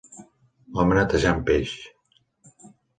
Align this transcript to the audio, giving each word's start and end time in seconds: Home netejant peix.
Home 0.79 0.97
netejant 0.99 1.47
peix. 1.53 1.79